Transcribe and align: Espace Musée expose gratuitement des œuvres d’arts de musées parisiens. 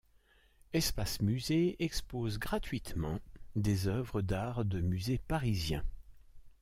Espace 0.73 1.21
Musée 1.21 1.75
expose 1.83 2.39
gratuitement 2.39 3.19
des 3.55 3.85
œuvres 3.85 4.23
d’arts 4.23 4.65
de 4.65 4.81
musées 4.81 5.19
parisiens. 5.27 5.85